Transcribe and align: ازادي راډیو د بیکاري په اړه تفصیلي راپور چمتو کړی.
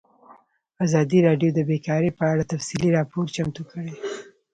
ازادي 0.85 1.19
راډیو 1.27 1.49
د 1.53 1.59
بیکاري 1.69 2.11
په 2.19 2.23
اړه 2.31 2.43
تفصیلي 2.53 2.89
راپور 2.97 3.25
چمتو 3.35 3.61
کړی. 3.71 3.93